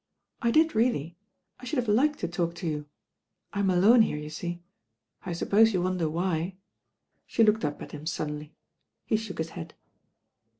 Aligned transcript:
"I 0.41 0.49
did 0.49 0.69
reaUy. 0.71 1.13
I 1.59 1.65
should 1.65 1.77
have 1.77 1.87
liked 1.87 2.17
to 2.21 2.27
talk 2.27 2.55
to 2.55 2.67
you. 2.67 2.87
I'm 3.53 3.67
aione 3.67 4.03
here, 4.03 4.17
you 4.17 4.31
see. 4.31 4.63
I 5.27 5.31
suppose 5.33 5.73
you 5.73 5.83
wonder 5.83 6.09
why?" 6.09 6.55
Skt 7.29 7.45
looked 7.45 7.63
up 7.63 7.83
at 7.83 7.91
him 7.91 8.07
suddenly. 8.07 8.55
He 9.05 9.15
shook 9.15 9.37
his 9.37 9.51
head. 9.51 9.75